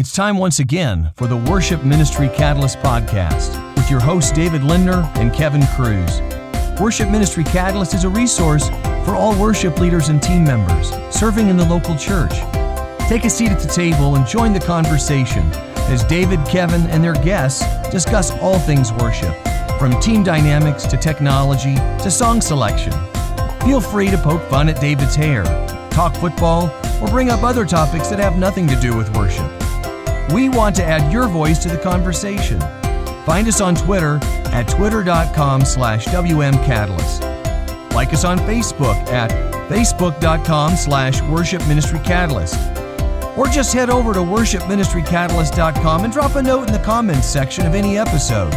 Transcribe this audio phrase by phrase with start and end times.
[0.00, 5.02] It's time once again for the Worship Ministry Catalyst podcast with your hosts David Lindner
[5.16, 6.22] and Kevin Cruz.
[6.80, 8.70] Worship Ministry Catalyst is a resource
[9.04, 12.32] for all worship leaders and team members serving in the local church.
[13.10, 15.42] Take a seat at the table and join the conversation
[15.92, 19.36] as David, Kevin, and their guests discuss all things worship,
[19.78, 22.94] from team dynamics to technology to song selection.
[23.66, 25.44] Feel free to poke fun at David's hair,
[25.90, 29.59] talk football, or bring up other topics that have nothing to do with worship.
[30.32, 32.60] We want to add your voice to the conversation.
[33.26, 34.18] Find us on Twitter
[34.52, 37.92] at twitter.com slash wmcatalyst.
[37.94, 39.30] Like us on Facebook at
[39.68, 42.54] facebook.com slash worship ministry catalyst.
[43.36, 47.74] Or just head over to worshipministrycatalyst.com and drop a note in the comments section of
[47.74, 48.52] any episode.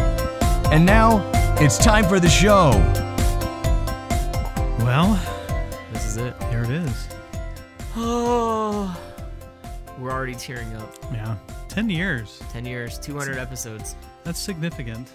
[0.71, 1.29] And now,
[1.59, 2.71] it's time for the show.
[4.79, 5.19] Well,
[5.91, 6.35] This is it.
[6.49, 7.07] here it is.
[7.95, 8.99] Oh,
[9.99, 10.95] we're already tearing up.
[11.11, 11.35] Yeah.
[11.69, 12.39] 10 years.
[12.51, 13.95] 10 years, 200 episodes.
[14.23, 15.09] That's significant.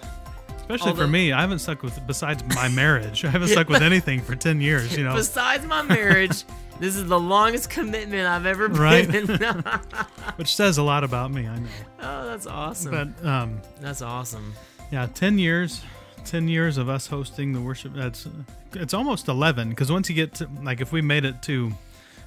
[0.59, 1.33] Especially Although- for me.
[1.33, 4.97] I haven't stuck with, besides my marriage, I haven't stuck with anything for 10 years,
[4.97, 5.15] you know.
[5.15, 6.45] Besides my marriage,
[6.81, 9.15] this is the longest commitment I've ever been Right.
[9.15, 9.27] in.
[10.37, 11.69] Which says a lot about me, I know.
[12.03, 12.91] oh, that's awesome.
[13.21, 14.53] But um, that's awesome.
[14.93, 15.83] yeah, 10 years.
[16.25, 17.95] 10 years of us hosting the worship.
[17.95, 18.29] That's
[18.75, 21.73] It's almost 11 because once you get to, like, if we made it to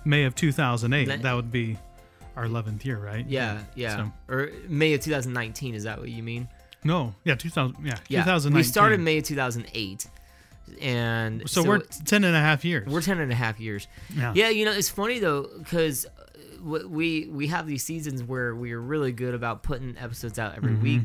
[0.06, 1.78] May of 2008, That- that would be
[2.36, 3.26] our 11th year, right?
[3.28, 3.98] Yeah, yeah.
[3.98, 6.48] So- Or May of 2019, is that what you mean?
[6.84, 8.22] No, yeah, 2000, yeah, Yeah.
[8.23, 8.54] 2019.
[8.56, 10.08] We started May of 2008.
[10.82, 12.88] And So, we're 10 and a half years.
[12.88, 13.88] we're 10 and a half years.
[14.16, 14.32] yeah.
[14.36, 16.06] Yeah, you know, it's funny though because
[16.64, 20.72] we we have these seasons where we are really good about putting episodes out every
[20.73, 20.84] Mm-hmm.
[20.84, 21.02] week,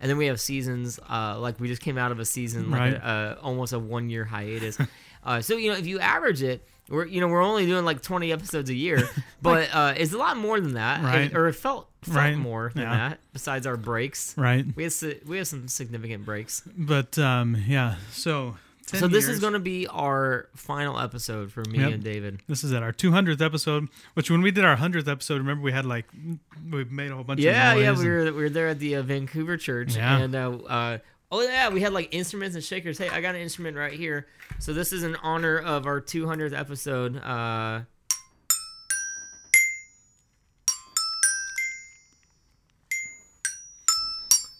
[0.00, 2.80] and then we have seasons uh, like we just came out of a season like
[2.80, 2.94] Right.
[2.94, 4.78] a, uh, almost a one year hiatus.
[5.24, 6.66] uh, so you know, if you average it.
[6.88, 9.08] We're you know we're only doing like twenty episodes a year,
[9.42, 11.34] but uh, it's a lot more than that, Right.
[11.34, 12.36] or it felt felt Right.
[12.36, 13.08] more than Yeah.
[13.08, 13.20] that.
[13.32, 14.64] Besides our breaks, Right.
[14.76, 14.94] we have
[15.26, 16.62] we have some significant breaks.
[16.76, 18.56] But um, yeah, so
[18.86, 21.92] 10 so this is going to be our final episode for me Yep.
[21.92, 22.38] and David.
[22.46, 23.88] This is at our 200th episode.
[24.14, 26.04] Which when we did our 100th episode, remember we had like
[26.70, 28.78] we made a whole bunch Yeah, of yeah, noise we were we were there at
[28.78, 30.18] the uh, Vancouver church, Yeah.
[30.18, 30.98] and uh, uh,
[31.30, 32.98] oh yeah, we had like instruments and shakers.
[32.98, 34.26] Hey, I got an instrument right here.
[34.58, 37.16] So this is in honor of our 200th episode.
[37.22, 37.82] Uh,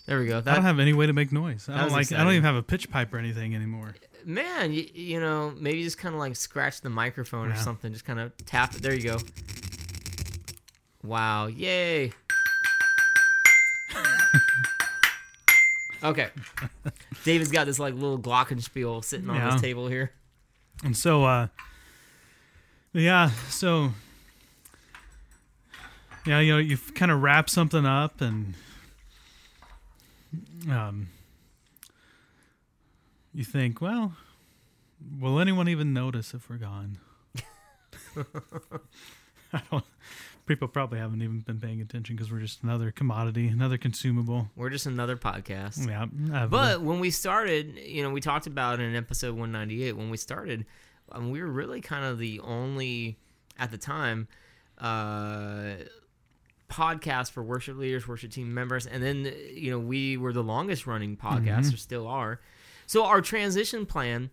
[0.06, 0.38] there we go.
[0.38, 1.69] I don't have any way to make noise.
[1.69, 2.12] I don't like.
[2.12, 3.94] I don't even have a pitch pipe or anything anymore.
[4.25, 7.93] man, you, you know, maybe just kind of like scratch the microphone or something.
[7.93, 8.83] Just kind of tap it.
[8.83, 9.19] There you go.
[11.03, 11.47] Wow!
[11.47, 12.12] Yay!
[16.03, 16.29] Okay,
[17.25, 19.53] David's got this like little glockenspiel sitting on Yeah.
[19.53, 20.12] his table here.
[20.84, 21.49] And so, uh,
[22.93, 23.93] yeah, so
[26.27, 28.55] yeah, you know, you kind of wrap something up and
[30.71, 31.09] um,
[33.33, 34.17] you think, well,
[35.21, 36.99] will anyone even notice if we're gone?
[39.53, 39.84] I don't.
[40.47, 44.49] People probably haven't even been paying attention because we're just another commodity, another consumable.
[44.55, 45.87] We're just another podcast.
[45.89, 50.09] Yeah, uh, But when we started, you know, we talked about in episode 198 when
[50.09, 50.65] we started,
[51.11, 53.19] um, we were really kind of the only
[53.59, 54.29] at the time
[54.79, 55.75] uh,
[56.69, 60.87] podcast for worship leaders, worship team members, and then you know we were the longest
[60.87, 62.41] running podcast, or still are.
[62.87, 64.31] So our transition plan,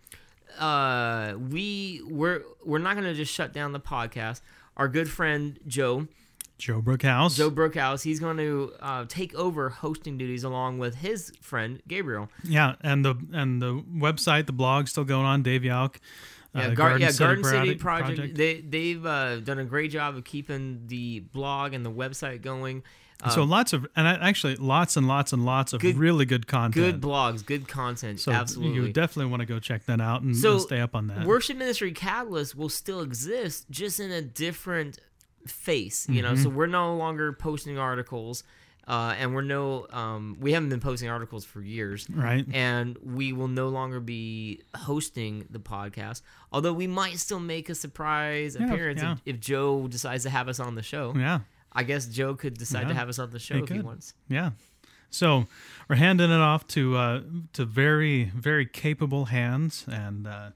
[0.59, 4.41] uh, we we're we're not going to just shut down the podcast.
[4.75, 6.07] Our good friend Joe,
[6.57, 7.35] Joe Brookhouse.
[7.35, 12.29] Joe Brookhouse, he's going to uh, take over hosting duties along with his friend Gabriel.
[12.43, 15.43] Yeah, and the and the website, the blog still going on.
[15.43, 15.97] Dave Yauk.
[16.55, 18.35] Yeah, uh, Gar- yeah, Garden City Project- Project.
[18.37, 22.83] They they've uh, done a great job of keeping the blog and the website going.
[23.23, 26.45] Uh, so lots of and actually lots and lots and lots of Good- really good
[26.47, 26.73] content.
[26.73, 28.19] good blogs, good content.
[28.19, 28.75] So absolutely.
[28.87, 31.25] you definitely want to go check that out and, So, and stay up on that.
[31.25, 34.99] Worship Ministry Catalyst will still exist, just in a different
[35.47, 36.07] face.
[36.09, 36.35] You Mm-hmm.
[36.35, 38.43] know, so we're no longer posting articles,
[38.87, 42.07] uh, and we're no um, we haven't been posting articles for years.
[42.09, 42.45] right?
[42.53, 46.21] and we will no longer be hosting the podcast.
[46.51, 49.13] Although we might still make a surprise Yeah, appearance yeah.
[49.13, 51.13] If, if Joe decides to have us on the show.
[51.15, 51.39] Yeah,
[51.75, 54.13] I guess Joe could decide to have us on the show he if he wants.
[54.29, 54.51] yeah.
[55.09, 55.45] So
[55.89, 57.21] we're handing it off to uh,
[57.53, 60.49] to very very capable hands, and uh,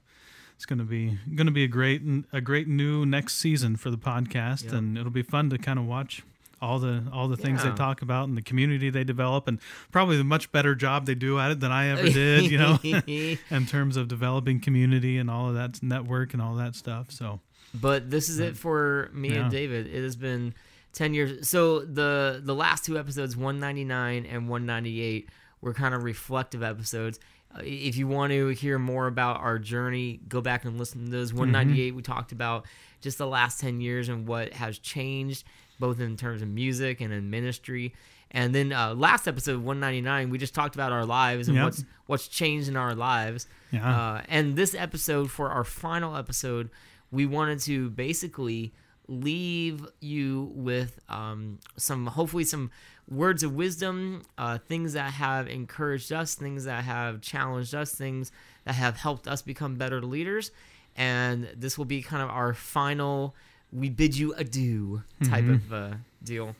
[0.56, 4.64] it's gonna be gonna be a great a great new next season for the podcast,
[4.64, 4.72] Yep.
[4.72, 6.24] and it'll be fun to kind of watch
[6.60, 9.60] all the all the things they talk about and the community they develop, and
[9.92, 12.50] probably the much better job they do at it than I ever did.
[12.50, 12.78] You know.
[12.82, 17.12] in terms of developing community and all of that network and all that stuff.
[17.12, 17.38] So
[17.72, 19.42] but this is it for me Yeah.
[19.42, 19.86] and David.
[19.86, 20.52] It has been
[20.92, 21.48] 10 years.
[21.48, 25.28] So the the last two episodes, 199 and 198,
[25.60, 27.18] were kind of reflective episodes.
[27.54, 31.10] Uh, if you want to hear more about our journey, go back and listen to
[31.10, 31.32] those.
[31.32, 32.66] 198, we talked about
[33.00, 35.44] just the last 10 years and what has changed,
[35.78, 37.94] both in terms of music and in ministry.
[38.30, 41.64] And then uh, last episode, 199, we just talked about our lives and Yep.
[41.64, 43.46] what's what's changed in our lives.
[43.70, 43.88] Yeah.
[43.88, 46.68] Uh, and this episode, for our final episode,
[47.10, 48.74] we wanted to basically
[49.08, 52.70] leave you with um, some, hopefully, some
[53.10, 58.30] words of wisdom, uh, things that have encouraged us, things that have challenged us, things
[58.64, 60.50] that have helped us become better leaders.
[60.96, 63.34] And this will be kind of our final,
[63.72, 65.90] we bid you adieu type of uh,
[66.22, 66.54] deal.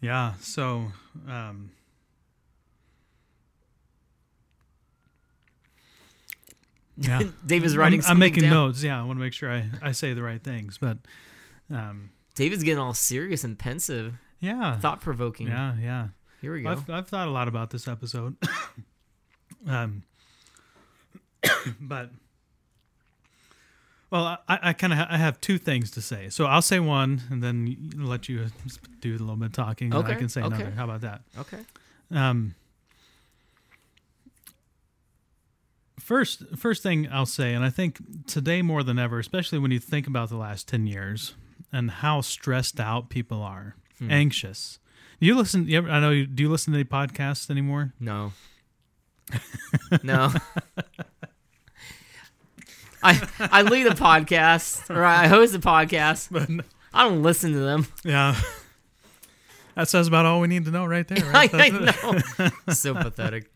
[0.00, 0.34] Yeah.
[0.40, 0.92] So,
[1.28, 1.72] um,
[6.96, 7.22] yeah.
[7.44, 8.52] Dave is writing I'm, I'm making down.
[8.52, 8.82] notes.
[8.82, 10.78] Yeah, I want to make sure I, I say the right things.
[10.78, 10.98] But,
[11.70, 15.48] um, David's getting all serious and pensive, yeah, thought provoking.
[15.48, 16.08] yeah, yeah.
[16.40, 16.70] Here we go.
[16.70, 18.36] I've I've thought a lot about this episode.
[19.66, 20.02] um,
[21.80, 22.10] but
[24.10, 26.28] well, I, I kind of ha- I have two things to say.
[26.30, 28.46] So I'll say one, and then let you
[29.00, 29.94] do a little bit of talking.
[29.94, 30.56] and I can say okay.
[30.56, 30.70] another.
[30.72, 31.22] How about that?
[31.38, 31.60] okay.
[32.10, 32.56] Um,
[36.00, 39.78] first, first thing I'll say, and I think today more than ever, especially when you
[39.78, 41.34] think about the last ten years
[41.72, 44.10] and how stressed out people are, Hmm.
[44.10, 44.78] anxious.
[45.18, 45.66] You listen?
[45.68, 46.10] You ever, I know.
[46.10, 47.92] You, do you listen to any podcasts anymore?
[48.00, 48.32] No.
[50.02, 50.32] no.
[53.02, 56.28] I I lead a podcast or I host a podcast.
[56.30, 56.64] But
[56.94, 57.86] I don't listen to them.
[58.04, 58.38] yeah,
[59.74, 61.24] that says about all we need to know right there.
[61.26, 61.54] I, Right?
[61.54, 62.72] I That's- know.
[62.74, 63.50] so pathetic.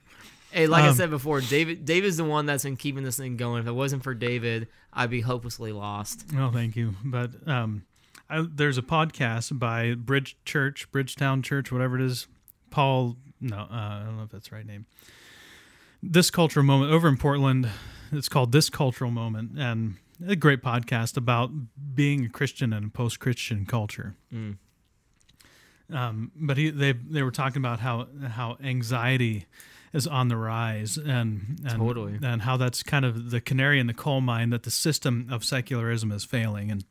[0.51, 3.37] Hey, like I Um, said before, David David's the one that's been keeping this thing
[3.37, 3.61] going.
[3.63, 6.25] If it wasn't for David, I'd be hopelessly lost.
[6.37, 6.95] Oh, thank you.
[7.05, 7.83] But um,
[8.29, 12.26] I, there's a podcast by Bridge Church, Bridgetown Church, whatever it is.
[12.71, 14.87] Paul, no, uh, I don't know if that's the right name.
[16.03, 17.69] This cultural moment over in Portland.
[18.12, 21.50] It's called This Cultural Moment, and a great podcast about
[21.94, 24.15] being a Christian in a post-Christian culture.
[24.32, 24.59] Mm.
[25.93, 29.47] Um, but he, they they were talking about how how anxiety
[29.93, 32.19] is on the rise and, and Totally.
[32.23, 35.44] and how that's kind of the canary in the coal mine that the system of
[35.44, 36.85] secularism is failing and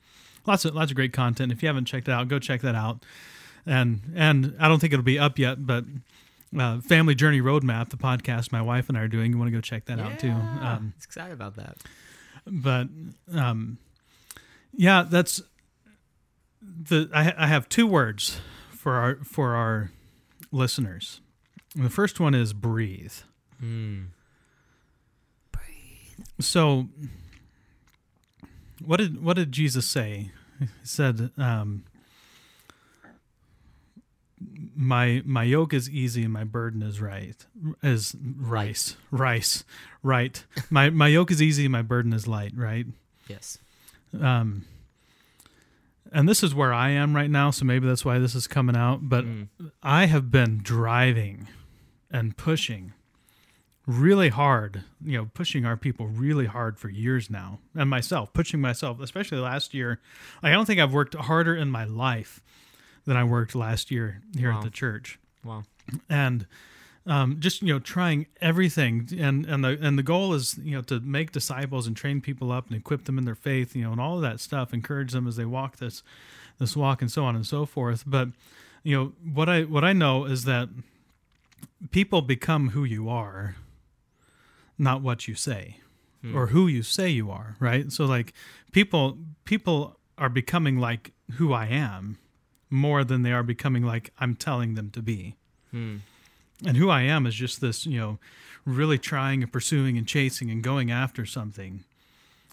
[0.46, 2.76] lots of lots of great content if you haven't checked it out go check that
[2.76, 3.04] out
[3.66, 5.86] and and I don't think it'll be up yet but
[6.58, 9.56] uh, Family Journey Roadmap the podcast my wife and I are doing you want to
[9.56, 11.78] go check that out too um, excited about that.
[12.46, 12.88] but
[13.34, 13.78] um,
[14.76, 15.42] yeah, that's
[16.62, 18.40] the I, I have two words
[18.72, 19.92] for our for our
[20.52, 21.22] listeners.
[21.76, 23.14] And the first one is breathe.
[23.62, 24.08] Mm.
[26.40, 26.88] So,
[28.84, 30.32] what did what did Jesus say?
[30.60, 31.84] He said, um,
[34.76, 37.36] "My my yoke is easy and my burden is right
[37.82, 39.64] is rice rice
[40.02, 40.44] right.
[40.70, 42.54] My my yoke is easy and my burden is light.
[42.56, 42.86] Right.
[43.28, 43.58] Yes.
[44.20, 44.66] um
[46.12, 48.76] and this is where I am right now, so maybe that's why this is coming
[48.76, 49.00] out.
[49.10, 49.48] But Mm.
[49.82, 51.48] I have been driving
[52.12, 52.94] and pushing
[53.86, 58.62] really hard, you know, pushing our people really hard for years now, and myself, pushing
[58.62, 60.00] myself, especially last year.
[60.42, 62.42] I don't think I've worked harder in my life
[63.06, 64.60] than I worked last year here Wow.
[64.60, 65.64] at the church Wow.
[66.10, 66.48] and
[67.06, 70.82] um, just you know trying everything and and the and the goal is you know
[70.84, 73.92] to make disciples and train people up and equip them in their faith you know
[73.92, 76.02] and all of that stuff encourage them as they walk this
[76.60, 78.30] this walk and so on and so forth but
[78.84, 80.70] you know what i what i know is that
[81.92, 83.58] people become who you are
[84.78, 85.78] not what you say
[86.34, 88.32] or who you say you are right so like
[88.72, 92.18] people people are becoming like who i am
[92.70, 95.36] more than they are becoming like i'm telling them to be
[95.72, 95.98] Hmm.
[96.66, 98.20] and who I am is just this, you know,
[98.64, 101.84] really trying and pursuing and chasing and going after something.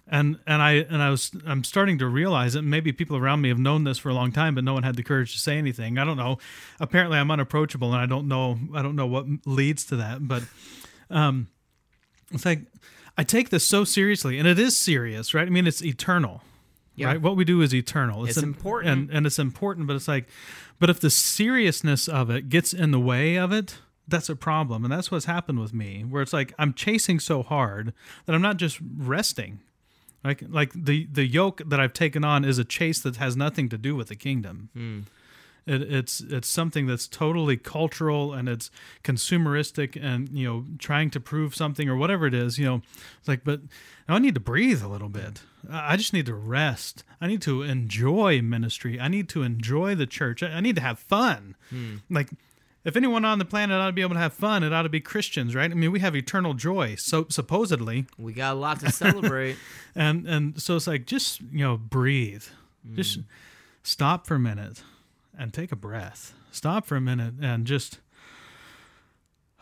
[0.08, 3.50] And and I and I was I'm starting to realize that maybe people around me
[3.50, 5.58] have known this for a long time, but no one had the courage to say
[5.58, 5.98] anything.
[5.98, 6.38] I don't know.
[6.80, 10.26] Apparently, I'm unapproachable, and I don't know I don't know what leads to that.
[10.26, 10.42] But
[11.10, 11.48] um,
[12.30, 12.60] it's like
[13.18, 15.46] I take this so seriously, and it is serious, right?
[15.46, 16.42] I mean, it's eternal
[16.94, 17.08] Yeah.
[17.08, 17.20] right?
[17.20, 18.24] What we do is eternal.
[18.24, 18.90] It's im- important.
[18.90, 19.86] and and it's important.
[19.86, 20.26] But it's like,
[20.78, 24.84] but if the seriousness of it gets in the way of it, that's a problem,
[24.84, 26.02] and that's what's happened with me.
[26.02, 27.92] Where it's like I'm chasing so hard
[28.26, 29.60] that I'm not just resting.
[30.24, 33.68] Like like the the yoke that I've taken on is a chase that has nothing
[33.70, 34.68] to do with the kingdom.
[34.74, 35.00] Hmm.
[35.70, 38.72] It, it's it's something that's totally cultural and it's
[39.04, 42.58] consumeristic and you know trying to prove something or whatever it is.
[42.58, 42.82] You know,
[43.20, 43.60] it's like, but
[44.08, 45.42] I need to breathe a little bit.
[45.70, 47.04] I just need to rest.
[47.20, 48.98] I need to enjoy ministry.
[48.98, 50.42] I need to enjoy the church.
[50.42, 51.54] I need to have fun.
[51.68, 51.96] Hmm.
[52.08, 52.30] Like
[52.82, 54.88] if anyone on the planet ought to be able to have fun, it ought to
[54.88, 55.70] be Christians, right?
[55.70, 59.56] I mean, we have eternal joy, so supposedly, We got a lot to celebrate.
[59.94, 62.44] and and so it's like just you know breathe,
[62.96, 63.20] just
[63.84, 64.82] stop for a minute
[65.38, 66.34] and take a breath.
[66.50, 68.00] Stop for a minute and just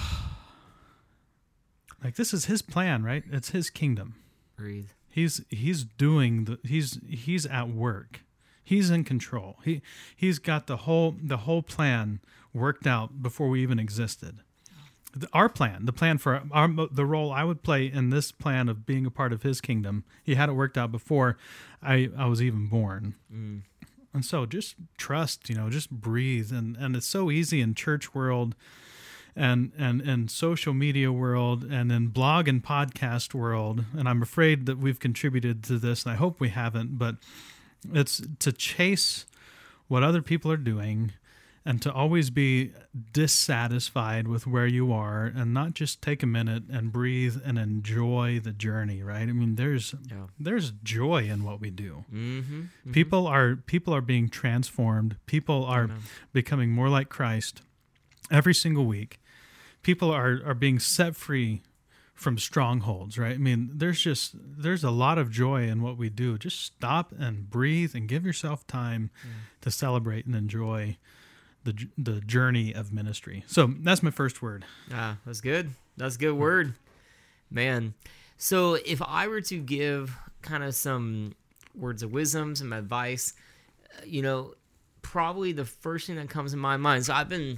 [2.03, 3.23] like this is His plan, right?
[3.31, 4.15] It's His kingdom.
[4.55, 4.89] Breathe.
[5.09, 8.21] He's he's doing the he's he's at work.
[8.63, 9.57] He's in control.
[9.63, 9.81] He
[10.15, 12.19] he's got the whole the whole plan
[12.53, 14.39] worked out before we even existed.
[15.33, 18.85] Our plan, the plan for our the role I would play in this plan of
[18.85, 21.37] being a part of His kingdom, He had it worked out before
[21.81, 23.15] I I was even born.
[23.33, 23.61] Mm.
[24.13, 28.15] And so just trust, you know, just breathe, and and it's so easy in church
[28.15, 28.55] world
[29.35, 33.85] and and and social media world and in blog and podcast world.
[33.97, 37.15] And i'm afraid that we've contributed to this and i hope we haven't but
[37.93, 39.25] it's to chase
[39.87, 41.13] what other people are doing
[41.65, 42.71] and to always be
[43.11, 48.39] dissatisfied with where you are and not just take a minute and breathe and enjoy
[48.39, 49.21] the journey right?
[49.29, 50.27] I mean there's Yeah.
[50.39, 52.05] there's joy in what we do.
[52.13, 52.91] Mm-hmm.
[52.91, 55.17] people are people are being transformed.
[55.25, 55.99] People are Amen.
[56.33, 57.61] becoming more like christ
[58.31, 59.19] every single week.
[59.83, 61.61] People are are being set free
[62.13, 63.35] from strongholds right?
[63.35, 66.37] I mean there's just there's a lot of joy in what we do.
[66.37, 69.09] Just stop and breathe and give yourself time
[69.61, 70.97] to celebrate and enjoy
[71.63, 75.69] the the journey of ministry so that's my first word Ah, that's good.
[75.97, 76.73] That's a good word,
[77.51, 77.93] man.
[78.37, 81.35] So if I were to give kind of some
[81.75, 83.33] words of wisdom, some advice,
[83.97, 84.53] uh, you know,
[85.01, 87.05] probably the first thing that comes to my mind.
[87.05, 87.57] So I've been,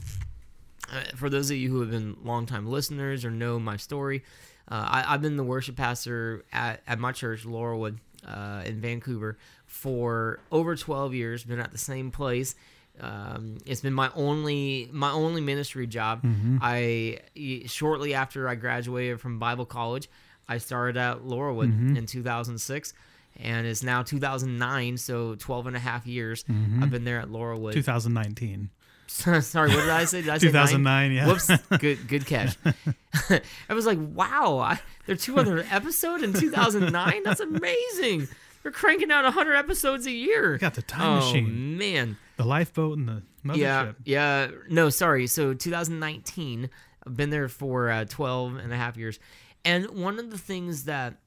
[0.92, 4.24] uh, for those of you who have been longtime listeners or know my story,
[4.68, 9.38] uh, I, I've been the worship pastor at, at my church, Laurelwood, uh, in Vancouver,
[9.68, 11.44] for over 12 years.
[11.44, 12.56] Been at the same place.
[13.00, 16.22] Um, it's been my only my only ministry job.
[16.24, 16.58] Mm-hmm.
[16.62, 20.10] I y- shortly after I graduated from Bible college,
[20.48, 21.98] I started at Laurelwood mm-hmm.
[21.98, 22.94] in 2006,
[23.38, 24.98] and it's now 2009.
[24.98, 26.84] So 12 and a half years mm-hmm.
[26.84, 27.74] I've been there at Laurelwood.
[27.74, 28.70] 2019
[29.12, 30.22] Sorry, what did I say?
[30.22, 32.58] Did I say 2009 yeah Whoops, good good catch.
[33.70, 37.24] I was like, wow, I, there are 200 episodes in 2009.
[37.24, 38.30] That's amazing.
[38.64, 40.58] They're cranking out 100 episodes a year.
[40.58, 41.46] got the time machine.
[41.46, 42.18] oh, machine man.
[42.42, 44.52] The lifeboat and the mothership Yeah, yeah.
[44.70, 45.28] No, sorry.
[45.28, 46.70] So 2019,
[47.06, 49.20] I've been there for uh, 12 and a half years.
[49.64, 51.18] And one of the things that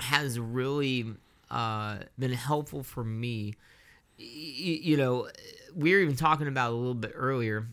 [0.00, 1.06] has really
[1.50, 3.54] uh, been helpful for me,
[4.18, 5.28] y- you know,
[5.74, 7.66] we were even talking about a little bit earlier,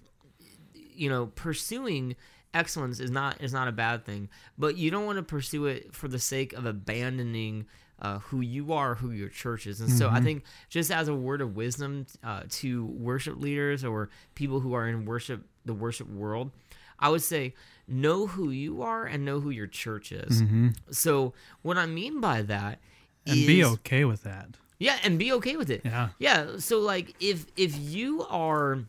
[0.73, 2.15] you know, pursuing
[2.53, 5.93] excellence is not is not a bad thing, but you don't want to pursue it
[5.93, 7.65] for the sake of abandoning
[8.03, 9.81] uh, who you are, who your church is.
[9.81, 14.09] And so I think just as a word of wisdom uh, to worship leaders or
[14.35, 16.51] people who are in worship the worship world,
[16.99, 17.53] I would say
[17.87, 20.43] know who you are and know who your church is.
[20.91, 21.33] So
[21.63, 22.79] what I mean by that
[23.25, 24.49] and be okay with that
[24.83, 25.81] yeah, and be okay with it.
[25.85, 26.09] Yeah.
[26.19, 26.57] Yeah.
[26.57, 28.79] So like if if you are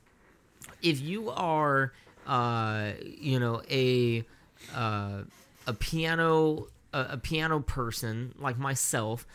[0.82, 1.92] if you are
[2.26, 4.24] uh you know a
[4.74, 5.22] uh
[5.68, 9.26] a piano a, a piano person like myself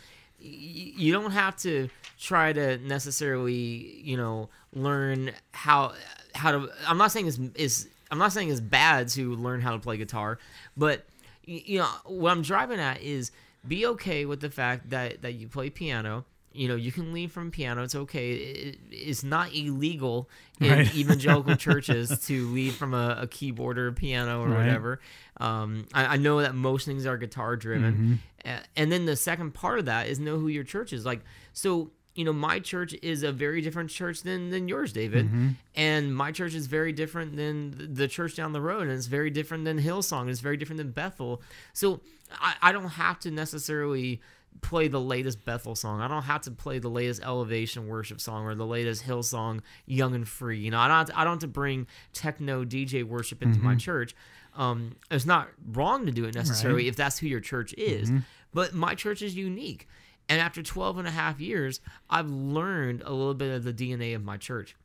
[0.42, 1.90] you don't have to
[2.20, 5.94] try to necessarily you know learn how
[6.34, 9.72] how to i'm not saying it's is i'm not saying it's bad to learn how
[9.72, 10.40] to play guitar
[10.78, 11.06] but
[11.46, 13.32] you know what i'm driving at is
[13.68, 16.24] be okay with the fact that that you play piano
[16.54, 20.30] you know you can leave from piano it's okay it, it's not illegal
[20.62, 20.96] in Right.
[20.96, 24.58] evangelical churches to leave from a, a keyboard or a piano or Right.
[24.58, 25.00] whatever
[25.40, 27.94] um, I, I know that most things are guitar driven.
[27.94, 28.50] Mm-hmm.
[28.50, 31.06] A- and then the second part of that is know who your church is.
[31.06, 31.22] Like
[31.54, 35.28] so you know my church is a very different church than than yours david.
[35.28, 35.50] Mm-hmm.
[35.76, 39.30] And my church is very different than the church down the road and it's very
[39.30, 41.42] different than hillsong and it's very different than bethel.
[41.74, 42.02] So
[42.42, 44.20] i, I don't have to necessarily
[44.62, 46.02] play the latest bethel song.
[46.02, 50.16] I don't have to play the latest elevation worship song or the latest hillsong young
[50.16, 50.60] and free.
[50.60, 53.60] You know i don't have to, I don't have to bring techno dj worship into
[53.60, 53.78] my mm-hmm.
[53.78, 54.16] church
[54.60, 58.10] um, it's not wrong to do it necessarily if that's who your church is
[58.54, 59.88] but my church is unique
[60.28, 64.16] and after 12 and a half years i've learned a little bit of the dna
[64.16, 64.76] of my church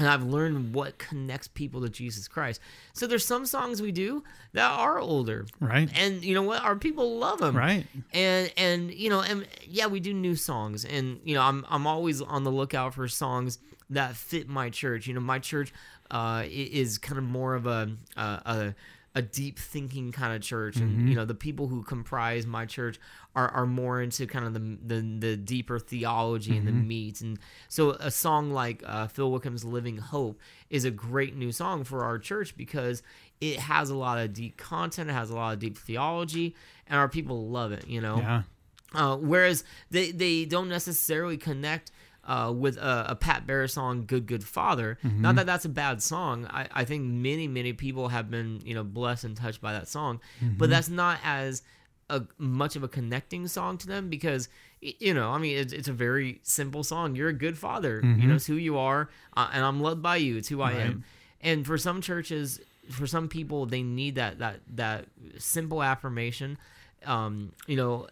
[0.00, 2.60] and I've learned what connects people to Jesus Christ.
[2.92, 5.88] So there's some songs we do that are older, Right.
[5.96, 6.60] And you know what?
[6.64, 7.86] Our people love them, Right.
[8.12, 11.86] And and you know, and yeah, we do new songs, and you know, I'm I'm
[11.86, 15.06] always on the lookout for songs that fit my church.
[15.06, 15.72] You know, my church
[16.10, 18.74] uh, is kind of more of a a, a,
[19.16, 22.98] a deep thinking kind of church, and you know, the people who comprise my church
[23.36, 27.20] are, are more into kind of the the, the deeper theology and the meat.
[27.20, 31.84] And so, a song like uh, Phil Wickham's "Living Hope" is a great new song
[31.84, 33.02] for our church because
[33.40, 36.54] it has a lot of deep content, it has a lot of deep theology,
[36.88, 37.86] and our people love it.
[37.86, 38.42] You know, Yeah.
[38.94, 41.92] uh, whereas they, they don't necessarily connect
[42.26, 46.02] uh, with a, a Pat Barrett song, "Good Good Father." Not that that's a bad
[46.02, 46.46] song.
[46.50, 49.88] I, I think many many people have been you know blessed and touched by that
[49.88, 50.20] song,
[50.58, 51.62] but that's not as
[52.10, 54.48] a much of a connecting song to them because
[54.80, 57.16] you know I mean it's, it's a very simple song.
[57.16, 58.00] You're a good father.
[58.02, 60.36] You know it's who you are, uh, and I'm loved by you.
[60.36, 61.04] It's who I am.
[61.40, 65.06] And for some churches, for some people, they need that that that
[65.38, 66.58] simple affirmation.
[67.06, 68.08] Um, you know,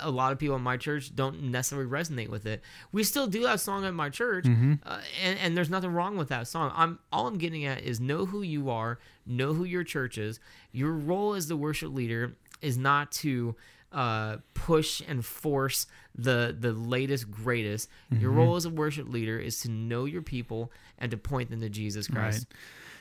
[0.00, 2.62] a, lot of people in my church don't necessarily resonate with it.
[2.92, 6.28] We still do that song at my church, uh, and, and there's nothing wrong with
[6.28, 6.72] that song.
[6.74, 10.40] I'm all I'm getting at is know who you are, know who your church is.
[10.72, 13.54] Your role as the worship leader is not to
[13.92, 17.88] uh, push and force the the latest greatest.
[18.10, 21.60] Your role as a worship leader is to know your people and to point them
[21.60, 22.46] to Jesus Christ.
[22.50, 22.58] Right.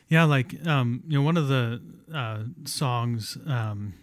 [0.09, 1.81] Yeah, like um, you know, one of the
[2.13, 3.37] uh, songs.
[3.47, 3.93] Um,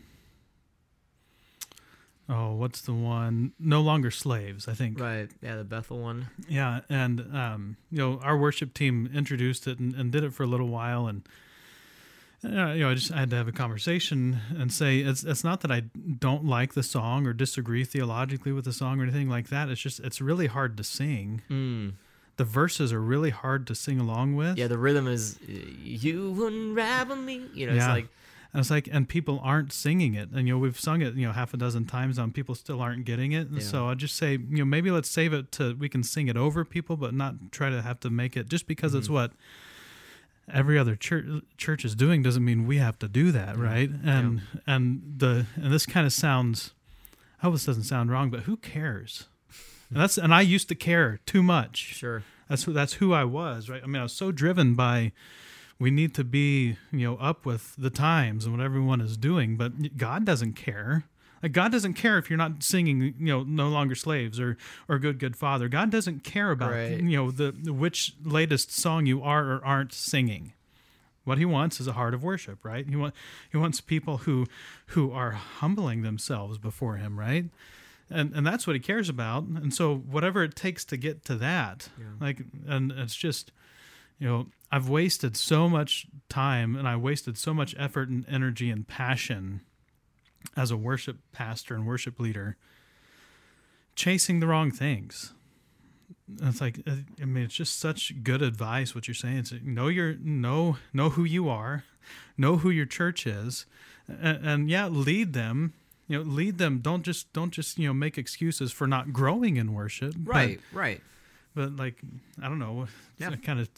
[2.31, 3.53] oh, what's the one?
[3.59, 4.69] No longer slaves.
[4.69, 5.01] I think.
[5.01, 5.29] Right.
[5.43, 6.29] Yeah, the Bethel one.
[6.49, 10.45] Yeah, and um, you know, our worship team introduced it and, and did it for
[10.45, 11.23] a little while, and
[12.45, 15.45] uh, you know, I just I had to have a conversation and say it's it's
[15.45, 15.81] not that I
[16.19, 19.69] don't like the song or disagree theologically with the song or anything like that.
[19.69, 21.43] It's just it's really hard to sing.
[21.51, 21.95] Mm.
[22.37, 24.57] The verses are really hard to sing along with.
[24.57, 27.43] Yeah, the rhythm is you unravel me.
[27.53, 28.09] You know, it's like
[28.53, 30.31] And it's like, and people aren't singing it.
[30.31, 32.81] And, you know, we've sung it, you know, half a dozen times and people still
[32.81, 33.47] aren't getting it.
[33.49, 33.65] And Yeah.
[33.69, 36.37] so I just say, you know, maybe let's save it to, we can sing it
[36.37, 38.99] over people, but not try to have to make it just because Mm-hmm.
[38.99, 39.33] it's what
[40.53, 41.25] every other church
[41.59, 43.57] church is doing doesn't mean we have to do that.
[43.57, 43.89] Right.
[44.05, 46.73] And, and the, and this kind of sounds,
[47.41, 49.29] I hope this doesn't sound wrong, but who cares?
[49.91, 51.77] And that's, and I used to care too much.
[51.95, 52.25] sure.
[52.49, 53.81] That's who that's who I was, right?
[53.81, 55.13] I mean, I was so driven by
[55.81, 59.57] we need to be, you know, up with the times and what everyone is doing,
[59.57, 61.05] but God doesn't care.
[61.43, 64.99] Like God doesn't care if you're not singing, you know, no longer slaves or or
[64.99, 65.69] good good father.
[65.69, 67.01] God doesn't care about Right.
[67.01, 70.53] you know the which latest song you are or aren't singing.
[71.25, 72.87] What he wants is a heart of worship, right?
[72.87, 73.15] He want
[73.51, 74.47] he wants people who
[74.89, 77.47] who are humbling themselves before him, right?
[78.11, 79.45] And and that's what he cares about.
[79.45, 81.89] And so whatever it takes to get to that,
[82.21, 83.51] like and it's just
[84.21, 88.71] you know, I've wasted so much time and I wasted so much effort and energy
[88.71, 89.63] and passion
[90.57, 92.57] as a worship pastor and worship leader
[93.97, 95.33] chasing the wrong things.
[96.29, 98.95] And It's like uh, I mean, it's just such good advice.
[98.95, 101.85] What you're saying is know your know know who you are,
[102.37, 103.67] know who your church is,
[104.09, 105.75] and, and yeah, lead them.
[106.07, 106.79] You know, lead them.
[106.79, 110.15] Don't just don't just you know make excuses for not growing in worship.
[110.23, 110.61] Right.
[110.73, 111.01] right.
[111.55, 111.97] But like
[112.43, 112.87] I don't know,
[113.19, 113.35] Yeah.
[113.37, 113.69] Kind of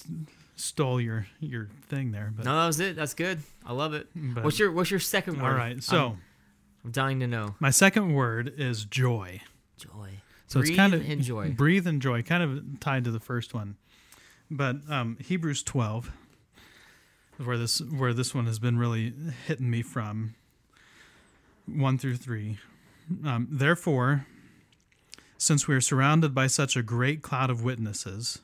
[0.56, 2.32] stole your your thing there.
[2.34, 2.96] But No, that was it.
[2.96, 3.40] That's good.
[3.64, 4.08] I love it.
[4.14, 5.50] But- what's your What's your second word?
[5.50, 6.18] all right, so I'm,
[6.84, 7.54] I'm dying to know.
[7.60, 9.40] my second word is joy.
[9.78, 10.20] Joy.
[10.46, 11.50] So Breathe it's kind of and joy.
[11.52, 13.76] breathe and joy, kind of tied to the first one.
[14.50, 16.10] But um, Hebrews twelve,
[17.40, 19.14] is where this where this one has been really
[19.46, 20.34] hitting me from
[21.66, 22.58] one through three.
[23.24, 24.26] Um, Therefore,
[25.42, 28.38] since we are surrounded by such a great cloud of witnesses,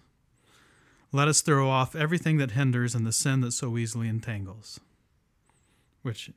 [1.12, 4.80] let us throw off everything that hinders and the sin that so easily entangles.
[6.02, 6.30] Which,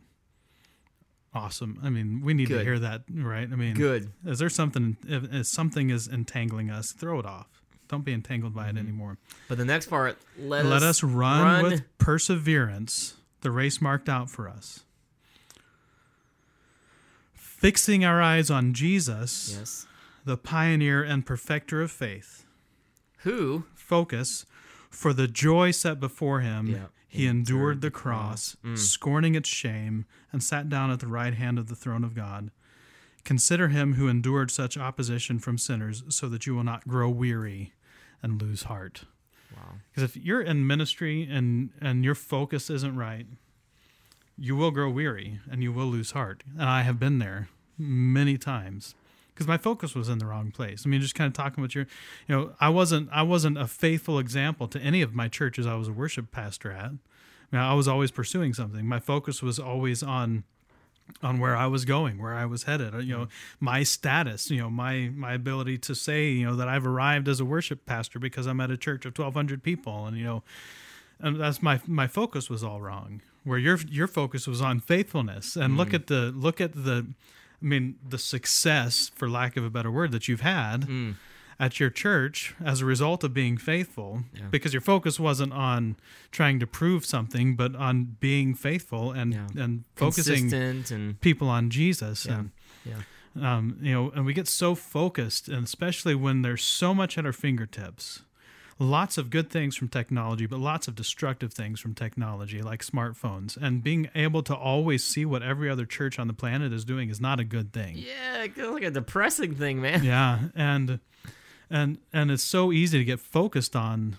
[1.34, 1.80] awesome.
[1.84, 3.50] I mean, we need to hear that, right?
[3.52, 4.12] I mean, Good.
[4.24, 7.48] is there something if, if something is entangling us throw it off
[7.88, 8.78] don't be entangled by it mm-hmm.
[8.78, 9.18] anymore
[9.50, 14.08] But the next part, let, let us us run, run with perseverance the race marked
[14.08, 14.86] out for us
[17.34, 19.88] fixing our eyes on jesus Yes.
[20.26, 22.46] The pioneer and perfecter of faith
[23.20, 23.66] Who?
[23.76, 24.46] focus
[24.90, 26.68] for the joy set before him.
[26.68, 26.86] Yeah.
[27.08, 31.68] he endured the cross scorning its shame and sat down at the right hand of
[31.68, 32.52] the throne of god.
[33.24, 37.74] Consider him who endured such opposition from sinners so that you will not grow weary
[38.24, 39.06] and lose heart.
[39.56, 39.76] Wow.
[39.90, 43.26] because if you're in ministry and and your focus isn't right
[44.38, 46.44] you will grow weary and you will lose heart.
[46.58, 48.96] And i have been there many times
[49.34, 51.76] because my focus was in the wrong place i mean just kind of talking about
[51.76, 51.86] your
[52.28, 55.76] you know i wasn't i wasn't a faithful example to any of my churches i
[55.76, 56.92] was a worship pastor at
[57.54, 60.44] I, mean, I was always pursuing something my focus was always on
[61.22, 63.28] on where I was going, where I was headed, you know,
[63.60, 67.40] my status, you know, my my ability to say, you know, that I've arrived as
[67.40, 70.44] a worship pastor because I'm at a church of 1200 people and you know,
[71.20, 73.22] and that's my my focus was all wrong.
[73.44, 75.56] Where your your focus was on faithfulness.
[75.56, 75.96] And look mm.
[75.96, 77.08] at the look at the
[77.62, 81.16] I mean, the success for lack of a better word that you've had Mm.
[81.60, 84.48] at your church as a result of being faithful Yeah.
[84.50, 85.96] because your focus wasn't on
[86.32, 89.48] trying to prove something but on being faithful and Yeah.
[89.64, 92.40] and focusing Consistent and people on Jesus Yeah.
[92.40, 92.52] and
[92.84, 93.02] yeah.
[93.58, 97.26] um, you know and we get so focused and especially when there's so much at
[97.28, 98.24] our fingertips
[98.82, 103.56] lots of good things from technology but lots of destructive things from technology like smartphones.
[103.56, 107.10] And being able to always see what every other church on the planet is doing
[107.10, 107.98] is not a good thing.
[107.98, 110.04] Yeah, it's like a depressing thing, man.
[110.04, 111.00] yeah and
[111.70, 114.18] and and it's so easy to get focused on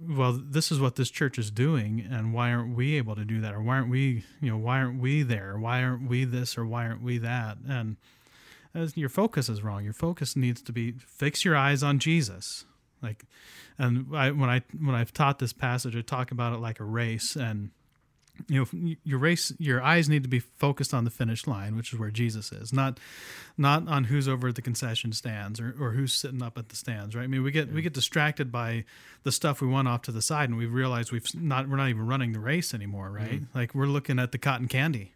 [0.00, 3.40] well this is what this church is doing and why aren't we able to do
[3.42, 3.54] that?
[3.54, 5.58] Or why aren't we you know why aren't we there?
[5.58, 7.58] Why aren't we this or why aren't we that?
[7.68, 7.96] And
[8.74, 9.84] as your focus is wrong.
[9.84, 12.64] Your focus needs to be fix your eyes on jesus
[13.02, 13.24] like
[13.78, 16.84] and I, when i when i've taught this passage i talk about it like a
[16.84, 17.70] race and
[18.48, 21.92] you know your race your eyes need to be focused on the finish line which
[21.92, 22.98] is where jesus is not
[23.56, 26.76] not on who's over at the concession stands or, or who's sitting up at the
[26.76, 27.24] stands right?
[27.24, 28.84] I mean we get we get distracted by
[29.22, 31.88] the stuff we want off to the side and we realize we've not we're not
[31.88, 33.42] even running the race anymore right?
[33.42, 33.58] Mm-hmm.
[33.58, 35.12] Like we're looking at the cotton candy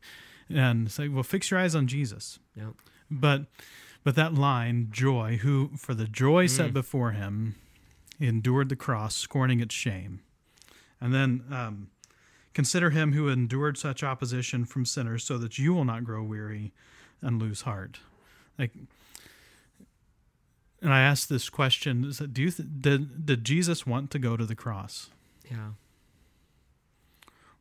[0.51, 2.39] and like well fix your eyes on jesus.
[2.57, 2.75] Yep.
[3.11, 3.47] but
[4.05, 6.75] but that line joy who for the joy set mm.
[6.75, 7.57] before him
[8.19, 10.21] endured the cross scorning its shame.
[11.01, 11.89] And then um,
[12.55, 16.73] consider him who endured such opposition from sinners so that you will not grow weary
[17.21, 18.01] and lose heart.
[18.59, 18.73] Like
[20.83, 24.45] and i asked this question do you th- did, did jesus want to go to
[24.45, 25.09] the cross?
[25.51, 25.71] Yeah.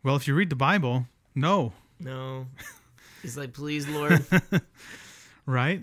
[0.03, 1.73] well if you read the bible no.
[1.99, 2.47] No.
[3.21, 4.25] He's like, please, Lord,
[5.45, 5.81] right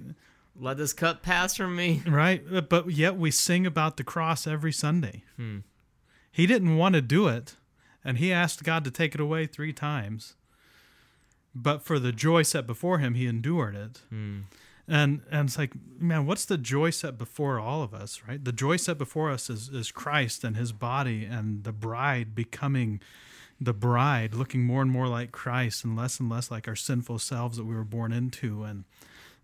[0.58, 2.02] let this cup pass from me.
[2.06, 5.24] Right, but yet we sing about the cross every Sunday.
[5.36, 5.58] Hmm.
[6.30, 7.56] He didn't want to do it,
[8.04, 10.34] and he asked God to take it away three times.
[11.54, 14.00] But for the joy set before him, he endured it.
[14.08, 14.40] Hmm.
[14.88, 18.42] And and it's like, man, what's the joy set before all of us, right?
[18.42, 23.00] The joy set before us is, is Christ and his body and the bride becoming
[23.60, 27.20] the bride, looking more and more like Christ and less and less like our sinful
[27.20, 28.64] selves that we were born into.
[28.64, 28.84] And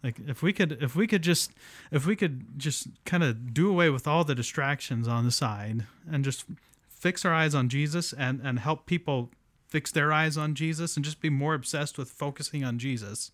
[0.02, 1.52] like if we could if we could just
[1.90, 5.86] if we could just kind of do away with all the distractions on the side
[6.10, 6.44] and just
[6.88, 9.30] fix our eyes on Jesus and and help people
[9.66, 13.32] fix their eyes on Jesus and just be more obsessed with focusing on Jesus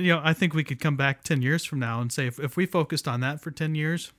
[0.00, 2.38] you know, I think we could come back 10 years from now and say if,
[2.40, 4.12] if we focused on that for 10 years,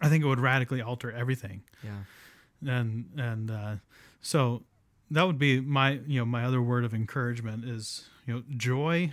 [0.00, 1.62] I think it would radically alter everything.
[1.82, 2.70] Yeah.
[2.70, 3.74] And, and, uh,
[4.20, 4.62] so
[5.10, 9.12] that would be my, you know, my other word of encouragement is, you know, joy,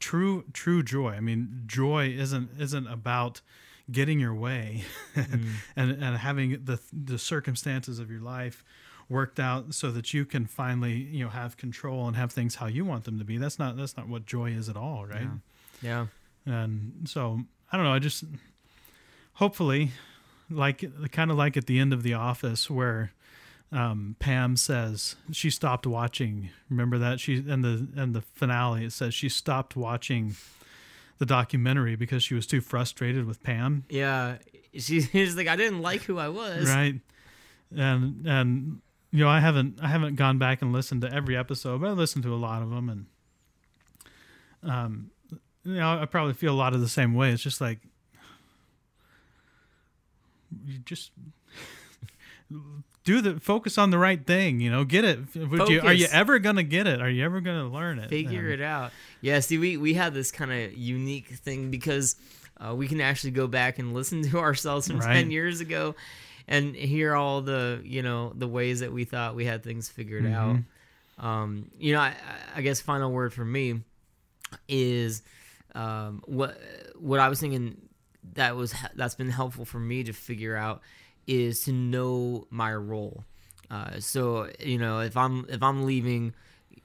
[0.00, 1.12] true, true joy.
[1.12, 3.40] I mean, joy isn't, isn't about
[3.90, 4.84] getting your way
[5.16, 5.48] mm.
[5.76, 8.64] and, and having the, the circumstances of your life
[9.08, 12.66] worked out so that you can finally, you know, have control and have things how
[12.66, 13.38] you want them to be.
[13.38, 15.06] That's not, that's not what joy is at all.
[15.06, 15.28] Right.
[15.80, 16.06] Yeah.
[16.44, 17.92] And so I don't know.
[17.92, 18.24] I just
[19.34, 19.92] hopefully,
[20.50, 23.12] like kind of like at the end of The Office, where
[23.70, 26.50] um, Pam says she stopped watching.
[26.70, 30.36] Remember that she and the and the finale it says she stopped watching
[31.18, 33.84] the documentary because she was too frustrated with Pam.
[33.90, 34.36] Yeah.
[34.72, 36.68] She, she's like, I didn't like who I was.
[36.68, 36.94] Right.
[37.76, 41.82] And and you know I haven't I haven't gone back and listened to every episode,
[41.82, 43.06] but I listened to a lot of them, and
[44.62, 45.10] um,
[45.64, 47.30] you know I probably feel a lot of the same way.
[47.30, 47.80] It's just like
[50.64, 51.10] you just
[53.04, 54.60] do the focus on the right thing.
[54.60, 55.18] You know, get it.
[55.34, 57.00] You, are you ever gonna get it?
[57.00, 58.08] Are you ever gonna learn it?
[58.10, 58.92] Figure And- it out.
[59.20, 59.40] Yeah.
[59.40, 62.16] See, we, we have this kind of unique thing because
[62.60, 65.14] uh, we can actually go back and listen to ourselves from Right.
[65.14, 65.94] 10 years ago
[66.46, 70.26] and hear all the, you know, the ways that we thought we had things figured
[70.26, 70.56] out.
[70.56, 71.26] Mm-hmm.
[71.26, 72.14] Um, you know, I,
[72.54, 73.80] I guess final word for me
[74.68, 75.22] is
[75.74, 76.58] um, what
[76.98, 77.76] what I was thinking
[78.34, 80.82] that was that's been helpful for me to figure out
[81.28, 83.24] is to know my role.
[83.70, 86.34] Uh, so you know, if I'm if I'm leaving,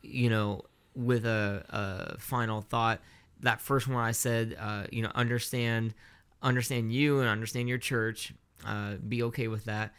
[0.04, 0.62] you know,
[0.94, 3.00] with a, a final thought,
[3.40, 5.96] that first one I said, uh, you know, understand
[6.44, 8.34] understand you and understand your church.
[8.66, 9.94] Uh, be okay with that.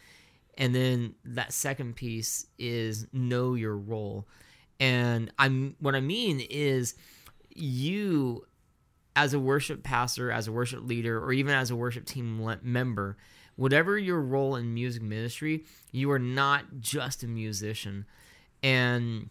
[0.57, 4.25] And then that second piece is know your role.
[4.79, 6.95] And I'm what I mean is
[7.55, 8.45] you
[9.15, 13.17] as a worship pastor, as a worship leader, or even as a worship team member,
[13.55, 18.05] whatever your role in music ministry, you are not just a musician.
[18.63, 19.29] And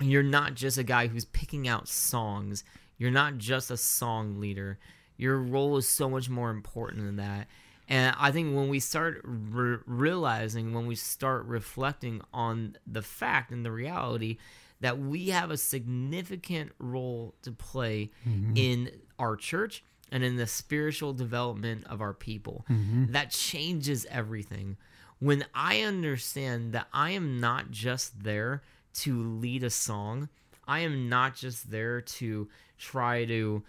[0.00, 2.64] you're not just a guy who's picking out songs.
[2.98, 4.78] You're not just a song leader.
[5.16, 7.48] Your role is so much more important than that.
[7.88, 13.50] And I think when we start re- realizing, when we start reflecting on the fact
[13.50, 14.36] and the reality
[14.80, 18.52] that we have a significant role to play mm-hmm.
[18.56, 23.12] in our church and in the spiritual development of our people, mm-hmm.
[23.12, 24.76] that changes everything.
[25.18, 28.62] When I understand that I am not just there
[28.94, 30.28] to lead a song,
[30.66, 33.62] I am not just there to try to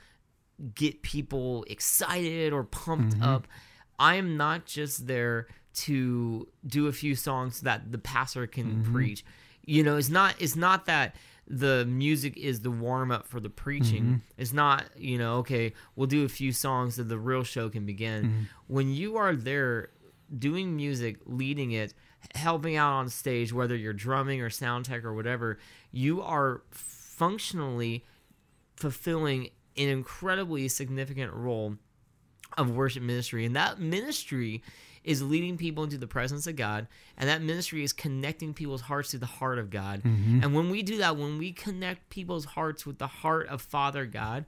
[0.76, 3.24] get people excited or pumped mm-hmm.
[3.24, 3.48] up.
[3.98, 8.66] I am not just there to do a few songs so that the pastor can
[8.66, 8.94] mm-hmm.
[8.94, 9.26] preach.
[9.66, 11.16] You know, it's not it's not that
[11.50, 14.04] the music is the warm up for the preaching.
[14.04, 14.16] Mm-hmm.
[14.38, 17.86] It's not, you know, okay, we'll do a few songs so the real show can
[17.86, 18.24] begin.
[18.24, 18.44] Mm-hmm.
[18.68, 19.90] When you are there
[20.38, 21.96] doing music, leading it,
[22.36, 25.58] helping out on stage, whether you're drumming or sound tech or whatever,
[25.92, 28.06] you are functionally
[28.76, 31.78] fulfilling an incredibly significant role
[32.58, 33.46] of worship ministry.
[33.46, 34.62] And that ministry
[35.04, 36.88] is leading people into the presence of God.
[37.18, 40.04] And that ministry is connecting people's hearts to the heart of God.
[40.04, 40.44] Mm-hmm.
[40.44, 44.06] And when we do that, when we connect people's hearts with the heart of Father
[44.06, 44.46] God,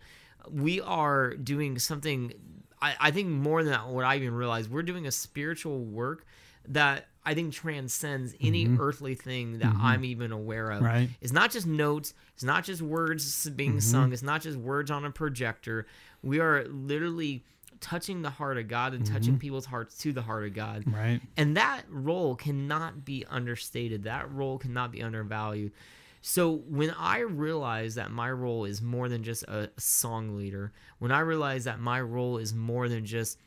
[0.49, 2.33] we are doing something,
[2.81, 4.71] I, I think, more than what I even realized.
[4.71, 6.25] We're doing a spiritual work
[6.67, 8.81] that I think transcends any mm-hmm.
[8.81, 9.85] earthly thing that mm-hmm.
[9.85, 10.81] I'm even aware of.
[10.81, 11.09] Right.
[11.21, 12.13] It's not just notes.
[12.33, 14.11] It's not just words being sung.
[14.11, 15.85] It's not just words on a projector.
[16.23, 17.43] We are literally
[17.81, 19.39] touching the heart of God and touching mm-hmm.
[19.39, 20.83] people's hearts to the heart of God.
[20.85, 21.19] Right.
[21.35, 24.03] And that role cannot be understated.
[24.03, 25.73] That role cannot be undervalued.
[26.21, 31.11] So when I realize that my role is more than just a song leader, when
[31.11, 33.39] I realize that my role is more than just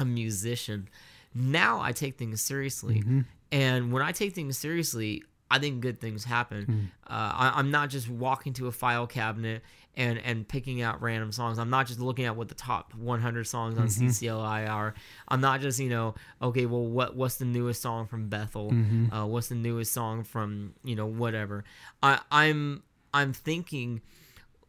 [0.00, 0.88] a musician,
[1.34, 3.00] now I take things seriously.
[3.00, 3.20] Mm-hmm.
[3.52, 6.90] And when I take things seriously, I think good things happen.
[7.06, 9.62] Uh, I, I'm not just walking to a file cabinet
[9.96, 11.58] and and picking out random songs.
[11.58, 14.94] I'm not just looking at what the top 100 songs on CCLI are.
[15.26, 18.70] I'm not just you know okay, well what what's the newest song from Bethel?
[19.12, 21.64] Uh, what's the newest song from you know whatever?
[22.02, 22.82] I, I'm
[23.14, 24.02] I'm thinking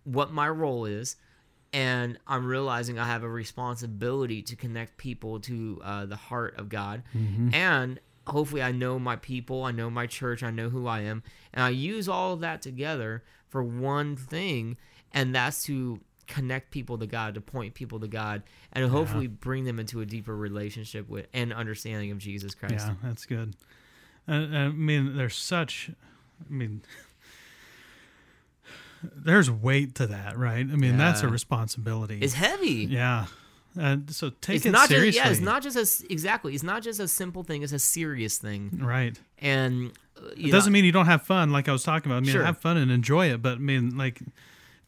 [0.06, 1.18] what my role is
[1.72, 6.70] and I'm realizing I have a responsibility to connect people to uh, the heart of
[6.70, 7.04] God,
[7.54, 11.24] and hopefully I know my people, I know my church, I know who I am,
[11.54, 14.78] and I use all of that together for one thing,
[15.14, 19.66] and that's to connect people to God, to point people to God, and hopefully bring
[19.66, 22.88] them into a deeper relationship with and understanding of Jesus Christ.
[22.88, 23.56] Yeah, that's good.
[24.28, 25.90] Uh, I mean, there's such.
[26.48, 26.84] I mean,
[29.04, 30.60] there's weight to that, right?
[30.60, 32.20] I mean, that's a responsibility.
[32.22, 32.86] It's heavy.
[32.90, 33.26] yeah.
[33.80, 35.12] And so take It's it not seriously.
[35.20, 35.32] just yeah.
[35.32, 36.54] It's not just as exactly.
[36.54, 37.64] It's not just a simple thing.
[37.64, 38.80] It's a serious thing.
[38.82, 39.18] right.
[39.40, 42.18] And uh, It doesn't know, mean you don't have fun, like I was talking about.
[42.18, 42.44] I mean, Sure.
[42.44, 44.20] have fun and enjoy it, but I mean, like,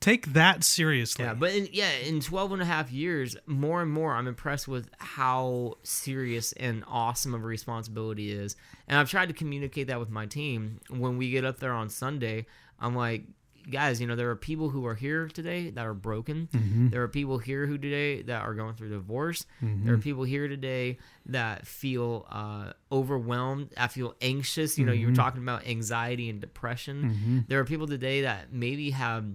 [0.01, 1.23] take that seriously.
[1.25, 4.67] Yeah, but in, yeah, in 12 and a half years, more and more, I'm impressed
[4.67, 8.55] with how serious and awesome of a responsibility is.
[8.87, 10.79] And I've tried to communicate that with my team.
[10.89, 12.45] When we get up there on Sunday,
[12.79, 13.23] I'm like,
[13.71, 16.49] guys, you know, there are people who are here today that are broken.
[16.53, 16.89] Mm-hmm.
[16.89, 19.45] There are people here who today that are going through divorce.
[19.63, 19.85] Mm-hmm.
[19.85, 23.69] There are people here today that feel uh, overwhelmed.
[23.77, 24.77] I feel anxious.
[24.77, 25.21] You know, you were mm-hmm.
[25.21, 27.45] talking about anxiety and depression.
[27.47, 29.25] There are people today that maybe have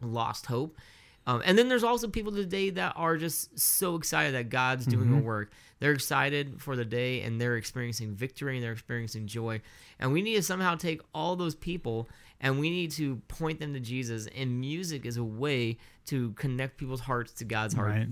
[0.00, 0.78] lost hope.
[1.26, 5.12] Um, and then there's also people today that are just so excited that God's doing
[5.12, 5.52] a work.
[5.80, 9.62] They're excited for the day and they're experiencing victory and they're experiencing joy.
[9.98, 12.08] And we need to somehow take all those people
[12.44, 14.28] and we need to point them to Jesus.
[14.36, 17.88] And music is a way to connect people's hearts to God's heart.
[17.88, 18.08] Right.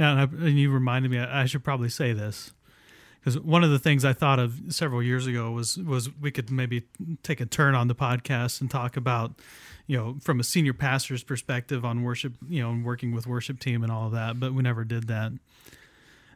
[0.00, 1.18] Yeah, and, I, and you reminded me.
[1.18, 2.52] I should probably say this
[3.20, 6.50] because one of the things I thought of several years ago was was we could
[6.50, 6.84] maybe
[7.22, 9.32] take a turn on the podcast and talk about,
[9.86, 13.60] you know, from a senior pastor's perspective on worship, you know, and working with worship
[13.60, 14.40] team and all of that.
[14.40, 15.32] But we never did that.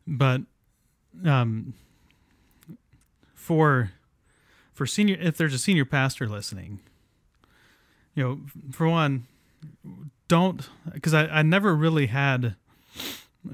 [0.07, 0.43] But,
[1.25, 1.73] um,
[3.35, 3.93] for
[4.75, 6.81] for senior, if there's a senior pastor listening,
[8.15, 9.27] you know, for one,
[10.29, 12.55] don't because I, I never really had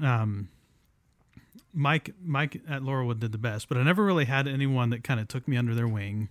[0.01, 0.49] um
[1.73, 5.19] Mike Mike at Laurelwood did the best, but I never really had anyone that kind
[5.19, 6.29] of took me under their wing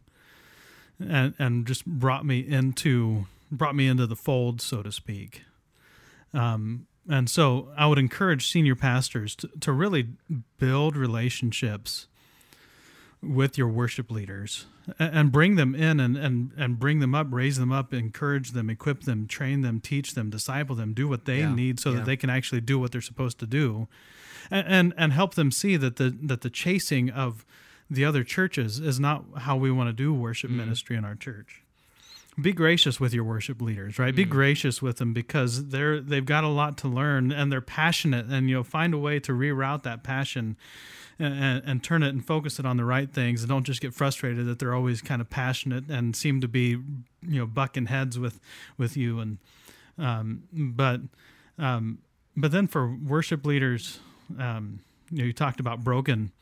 [1.00, 5.42] and and just brought me into brought me into the fold, so to speak.
[6.32, 10.08] Um and so I would encourage senior pastors to, to really
[10.58, 12.08] build relationships
[13.22, 14.66] with your worship leaders
[14.98, 18.70] and bring them in and, and, and bring them up, raise them up, encourage them,
[18.70, 21.96] equip them, train them, teach them, disciple them, do what they Yeah, need so yeah.
[21.96, 23.88] that they can actually do what they're supposed to do.
[24.50, 27.44] And, and and help them see that the that the chasing of
[27.90, 30.58] the other churches is not how we want to do worship Mm-hmm.
[30.60, 31.62] ministry in our church.
[32.40, 36.44] be gracious with your worship leaders right be gracious with them because they're they've got
[36.44, 39.82] a lot to learn and they're passionate and you know find a way to reroute
[39.82, 40.56] that passion
[41.18, 43.94] and, and, turn it and focus it on the right things and don't just get
[43.94, 48.18] frustrated that they're always kind of passionate and seem to be you know bucking heads
[48.18, 48.40] with
[48.76, 49.20] with you.
[49.20, 49.38] And
[49.98, 51.00] um, but
[51.58, 51.98] um,
[52.36, 54.00] but then for worship leaders
[54.38, 56.32] um, you know you talked about broken.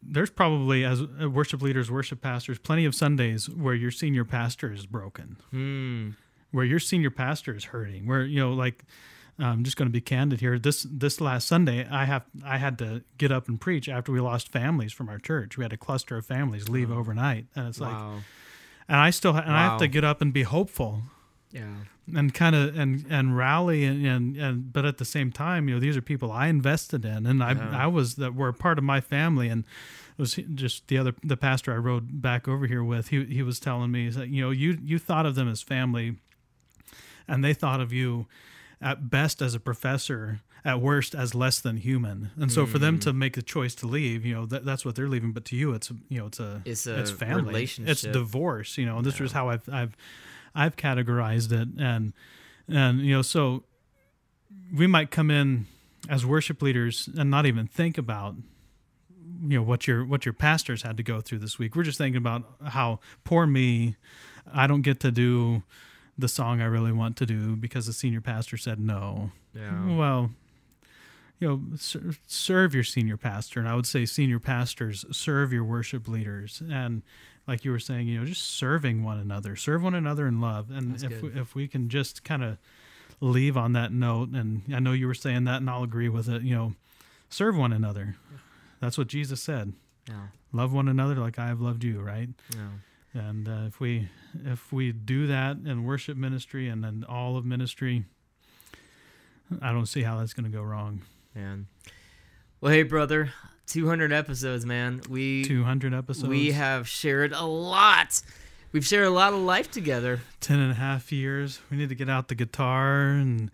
[0.00, 4.72] There's probably as uh, worship leaders worship pastors plenty of sundays where your senior pastor
[4.72, 5.36] is broken.
[5.50, 6.10] Hmm.
[6.52, 8.06] where your senior pastor is hurting.
[8.06, 8.84] Where you know like
[9.38, 10.58] i'm just going to be candid here.
[10.58, 14.20] This this last sunday i have i had to get up and preach after we
[14.20, 15.56] lost families from our church.
[15.58, 16.96] We had a cluster of families leave oh.
[16.96, 17.94] overnight and it's like
[18.88, 21.02] and i still ha- and i have to get up and be hopeful.
[21.52, 21.74] Yeah.
[22.14, 25.74] and kind of and and rally and, and and but at the same time you
[25.74, 27.84] know these are people i invested in and i Yeah.
[27.84, 29.64] i was that were part of my family and
[30.18, 33.42] it was just the other the pastor i rode back over here with he he
[33.42, 36.16] was telling me that you know you you thought of them as family
[37.26, 38.26] and they thought of you
[38.80, 42.30] at best as a professor at worst as less than human.
[42.38, 43.18] And so for them to hmm.
[43.18, 45.32] make the choice to leave you know that, that's what they're leaving.
[45.32, 46.62] But to you it's you know it's a
[47.00, 47.52] It's a family.
[47.86, 49.96] It's divorce you know this is how i've i've
[50.54, 51.68] i've categorized it.
[51.78, 52.12] And
[52.68, 53.64] and you know so
[54.74, 55.66] we might come in
[56.08, 58.34] as worship leaders and not even think about
[59.42, 61.76] you know what your what your pastors had to go through this week.
[61.76, 63.96] We're just thinking about how poor me
[64.52, 65.62] i don't get to do
[66.18, 69.30] the song i really want to do because the senior pastor said no.
[69.54, 69.96] Yeah.
[69.96, 70.30] well
[71.38, 73.60] you know ser- serve your senior pastor.
[73.60, 76.62] And i would say senior pastors serve your worship leaders.
[76.70, 77.02] And
[77.46, 80.70] like you were saying you know just serving one another serve one another in love.
[80.70, 82.58] And That's if we, if we can just kind of
[83.20, 86.28] leave on that note and i know you were saying that and i'll agree with
[86.28, 86.74] it you know
[87.28, 88.16] serve one another.
[88.80, 89.72] That's what jesus said.
[90.08, 90.28] Yeah.
[90.52, 92.28] love one another like i have loved you right?
[92.54, 92.68] Yeah.
[93.16, 94.08] And uh, if we
[94.44, 98.04] if we do that in worship ministry and in all of ministry
[99.62, 101.00] i don't see how that's going to go wrong
[101.34, 101.66] Man.
[102.62, 103.32] Well, hey, brother.
[103.66, 105.02] 200 episodes, man.
[105.10, 108.22] We 200 episodes we have shared a lot.
[108.72, 110.20] We've shared a lot of life together.
[110.40, 113.50] 10 and a half years we need to get out the guitar and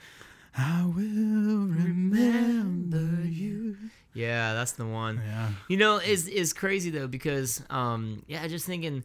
[0.56, 3.76] i will remember you
[4.14, 5.20] Yeah, that's the one.
[5.26, 9.02] yeah You know, is is crazy though because um yeah, I just thinking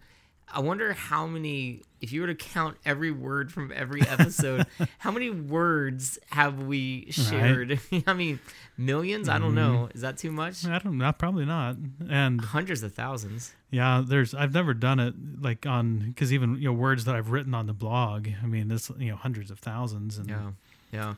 [0.54, 4.66] I wonder how many if you were to count every word from every episode,
[5.00, 7.80] how many words have we shared?
[8.08, 8.40] I mean,
[8.80, 9.90] 1000000s I don't know.
[9.94, 10.66] Is that too much?
[10.66, 11.76] i don't know probably not
[12.10, 13.54] and Hundreds of thousands.
[13.72, 17.32] yeah there's i've never done it like on because even you know words that i've
[17.32, 20.52] written on the blog i mean this you know hundreds of thousands and Yeah.
[20.92, 21.14] Yeah.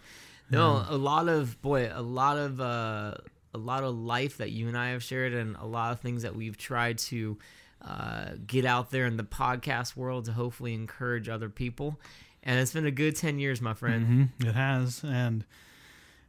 [0.51, 3.13] No, a lot of boy, a lot of uh
[3.53, 6.23] a lot of life that you and I have shared and a lot of things
[6.23, 7.37] that we've tried to
[7.85, 11.99] uh, get out there in the podcast world to hopefully encourage other people.
[12.43, 14.31] And it's been a good 10 years, my friend.
[14.41, 15.45] Mhm, it has and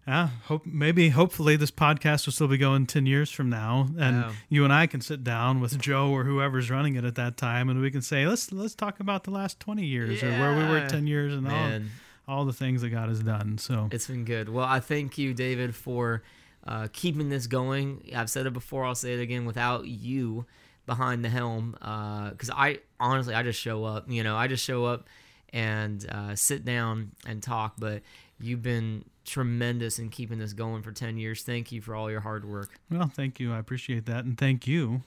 [0.06, 4.16] yeah hope maybe hopefully this podcast will still be going 10 years from now and
[4.16, 4.32] Yeah.
[4.48, 7.68] you and i can sit down with joe or whoever's running it at that time
[7.68, 10.64] and we can say let's let's talk about the last 20 years or where we
[10.64, 11.80] were 10 years and all,
[12.26, 14.48] all the things that god has done so it's been good.
[14.48, 16.22] Well, I thank you, David, for
[16.66, 18.02] uh, keeping this going.
[18.16, 19.44] I've said it before, I'll say it again.
[19.44, 20.46] Without you
[20.86, 24.10] behind the helm, because I honestly, I just show up.
[24.10, 25.08] You know, I just show up
[25.52, 27.74] and uh, sit down and talk.
[27.78, 28.02] But
[28.40, 31.42] you've been tremendous in keeping this going for 10 years.
[31.42, 32.80] Thank you for all your hard work.
[32.90, 35.02] well thank you i appreciate that and thank you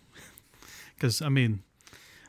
[0.96, 1.62] because i mean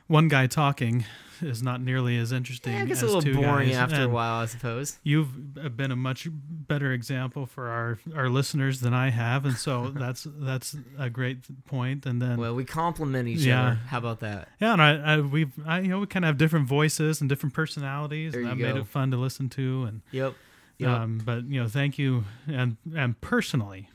[0.07, 1.05] one guy talking
[1.41, 4.41] is not nearly as interesting Yeah, it gets a little boring guys, after a while,
[4.41, 4.97] I suppose.
[5.03, 9.89] you've been a much better example for our our listeners than I have, and so
[9.95, 12.05] that's that's a great point.
[12.05, 13.61] And then Well, we complement each Yeah.
[13.67, 13.75] other.
[13.87, 14.49] How about that?
[14.59, 17.29] yeah, and I, I we've I, you know we kind of have different voices and
[17.29, 19.83] different personalities, There and that made it fun to listen to.
[19.85, 20.33] And Yep.
[20.77, 20.89] Yep.
[20.89, 23.89] um, but you know, thank you, and and personally,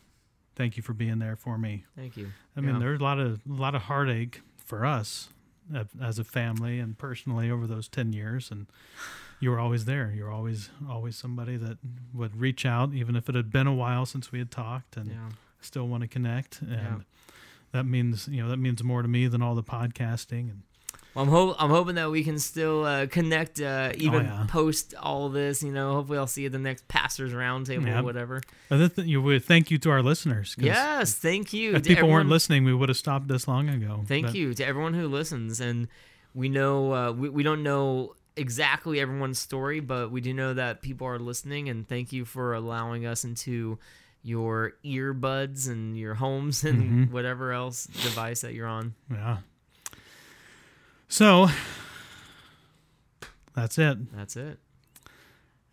[0.57, 1.85] thank you for being there for me.
[1.97, 2.29] Thank you.
[2.57, 2.79] I mean, Yeah.
[2.81, 5.33] there's a lot of a lot of heartache for us uh,
[6.03, 8.67] as a family and personally over those 10 years and
[9.39, 11.79] you were always there you were always always somebody that
[12.13, 15.11] would reach out even if it had been a while since we had talked and
[15.11, 15.29] Yeah.
[15.61, 16.99] still want to connect and Yeah.
[17.73, 20.63] that means you know that means more to me than all the podcasting and
[21.15, 24.47] Well, I'm hope I'm hoping that we can still uh, connect, uh, even Oh, yeah.
[24.49, 25.63] post all this.
[25.63, 28.01] You know, hopefully I'll see you at the next pastors roundtable Yeah.
[28.01, 28.41] or whatever.
[28.69, 30.55] th- you would thank you to our listeners.
[30.59, 31.71] Yes, thank you.
[31.75, 34.35] if to people everyone, weren't listening we would have stopped this long ago Thank But-
[34.37, 35.89] you to everyone who listens, and
[36.35, 40.81] we know uh, we we don't know exactly everyone's story, but we do know that
[40.81, 43.79] people are listening, and thank you for allowing us into
[44.23, 47.11] your earbuds and your homes and Mhm.
[47.11, 48.95] whatever else device that you're on.
[49.11, 49.39] Yeah.
[51.11, 51.49] So
[53.55, 54.13] That's it.
[54.17, 54.59] That's it.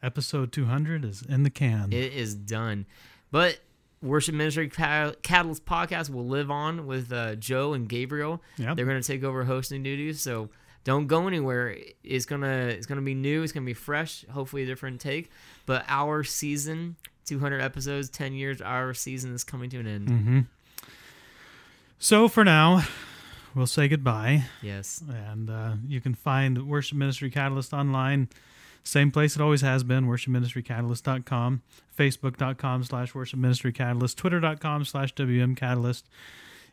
[0.02, 1.94] Episode 200 is in the can.
[1.94, 2.88] It is done.
[3.32, 3.60] But
[4.02, 8.42] Worship Ministry Catalyst podcast will live on with uh, Joe and Gabriel.
[8.58, 8.76] Yep.
[8.76, 10.50] They're going to take over hosting duties, so
[10.84, 11.78] don't go anywhere.
[12.04, 13.44] It's gonna it's gonna be new.
[13.44, 14.26] It's gonna be fresh.
[14.32, 15.30] Hopefully, a different take.
[15.66, 18.62] But our season, 200 episodes, 10 years.
[18.62, 20.10] Our season is coming to an end.
[20.10, 20.40] hmm
[22.00, 22.84] So for now,
[23.58, 24.46] we'll say goodbye.
[24.62, 25.04] Yes.
[25.28, 28.30] And uh, you can find Worship Ministry Catalyst online.
[28.84, 31.62] Same place it always has been, worshipministrycatalyst.com,
[31.98, 36.08] facebook.com slash worship ministry catalyst, twitter.com slash WM catalyst.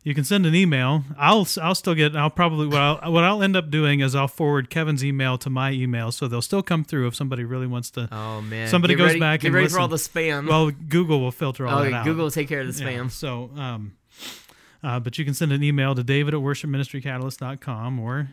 [0.05, 1.03] You can send an email.
[1.19, 2.15] I'll I'll still get.
[2.15, 5.49] I'll probably what I'll what I'll end up doing is I'll forward Kevin's email to
[5.51, 8.09] my email, so they'll still come through if somebody really wants to.
[8.13, 8.69] Oh man.
[8.69, 9.77] Somebody Get goes ready- back Get and ready listen.
[9.77, 10.47] for all the spam.
[10.47, 12.05] Well, Google will filter all oh, that out.
[12.05, 13.11] Google will take care of the Yeah, spam.
[13.11, 13.97] so, um,
[14.85, 18.29] uh, but you can send an email to David at worshipministrycatalyst.com or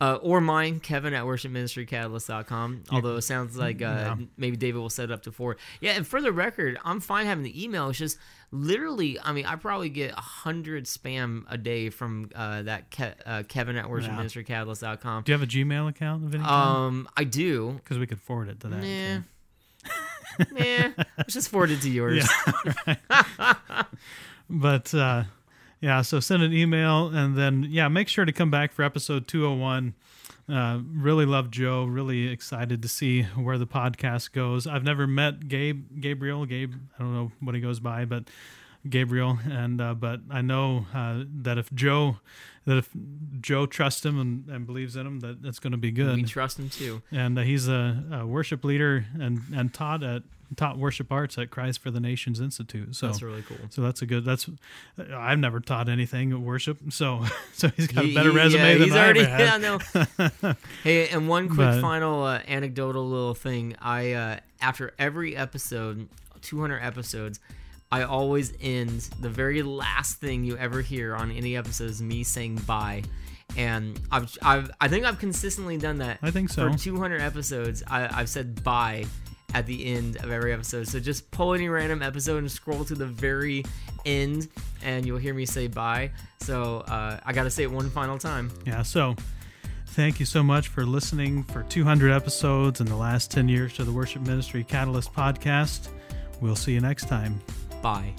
[0.00, 2.84] Uh, or mine, Kevin at worshipministrycatalyst.com.
[2.90, 4.16] Although it sounds like uh, Yeah.
[4.38, 5.58] maybe David will set it up to four.
[5.82, 7.90] Yeah, and for the record, I'm fine having the email.
[7.90, 8.18] It's just
[8.50, 13.20] literally, I mean, I probably get a hundred spam a day from uh, that Ke-
[13.26, 15.24] uh, Kevin at worshipministrycatalyst.com.
[15.24, 16.76] do you have a Gmail account of any kind?
[16.76, 17.72] Um, I do.
[17.84, 18.82] Because we could forward it to that.
[20.54, 22.26] Yeah, let's just forward it to yours.
[22.86, 23.82] Yeah.
[24.48, 25.24] But uh,
[25.86, 29.28] yeah, so send an email and then yeah, make sure to come back for episode
[29.28, 29.94] 201.
[30.52, 31.84] Uh, really love Joe.
[31.84, 34.66] Really excited to see where the podcast goes.
[34.66, 36.74] I've never met Gabe, Gabriel, Gabe.
[36.98, 38.24] I don't know what he goes by, but
[38.90, 39.38] Gabriel.
[39.48, 42.16] And uh, but I know uh, that if Joe,
[42.64, 42.90] that if
[43.40, 46.16] Joe trusts him and, and believes in him, that that's going to be good.
[46.16, 47.00] We trust him too.
[47.12, 50.24] and uh, he's a, a worship leader and and taught at
[50.56, 52.94] taught worship arts at Christ for the Nations Institute.
[52.94, 53.56] So That's really cool.
[53.70, 54.24] so that's a good.
[54.24, 54.48] That's
[55.12, 58.72] I've never taught anything at worship, so so he's got a better he- resume yeah,
[58.74, 59.20] than he's I already.
[59.20, 59.40] ever had.
[59.62, 60.54] Yeah, know.
[60.84, 63.74] hey, and one quick But- final uh, anecdotal little thing.
[63.80, 66.08] I uh, after every episode,
[66.42, 67.40] 200 episodes,
[67.90, 72.24] I always end the very last thing you ever hear on any episode is me
[72.24, 73.02] saying bye.
[73.56, 76.18] And I've, I've I think I've consistently done that.
[76.20, 76.70] I think so.
[76.72, 79.06] For 200 episodes, I, I've said bye
[79.54, 80.88] at the end of every episode.
[80.88, 83.64] So just pull any random episode and scroll to the very
[84.04, 84.48] end,
[84.82, 86.10] and you'll hear me say bye.
[86.40, 88.50] So uh, I got to say it one final time.
[88.64, 88.82] Yeah.
[88.82, 89.16] So
[89.88, 93.84] thank you so much for listening for 200 episodes in the last 10 years to
[93.84, 95.88] the Worship Ministry Catalyst podcast.
[96.40, 97.40] We'll see you next time.
[97.82, 98.12] Bye.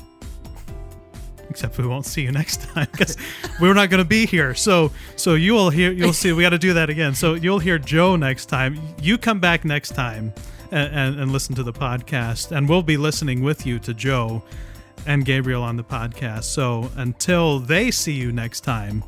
[1.49, 3.15] Except we won't see you next time because
[3.61, 4.53] we're not going to be here.
[4.53, 5.91] So so you will hear.
[5.91, 6.33] You'll see.
[6.33, 7.15] We got to do that again.
[7.15, 8.79] So you'll hear Joe next time.
[9.01, 10.33] You come back next time
[10.71, 14.43] and, and, and listen to the podcast, and we'll be listening with you to Joe
[15.05, 16.45] and Gabriel on the podcast.
[16.45, 19.03] So until they see you next time,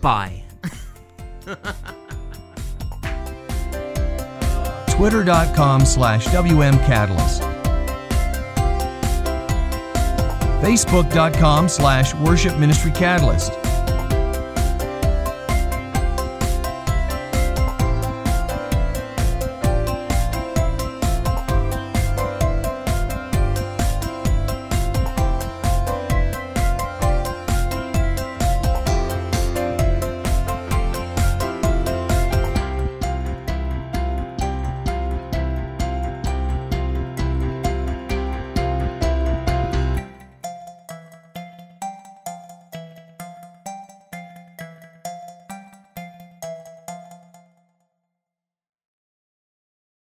[0.00, 0.44] Bye.
[4.90, 7.42] Twitter.com slash WM Catalyst.
[10.62, 13.57] Facebook.com slash Worship Ministry Catalyst.